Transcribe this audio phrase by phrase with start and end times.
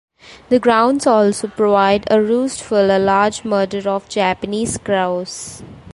[0.49, 5.61] The grounds also provide a roost for a large murder of Japanese crows.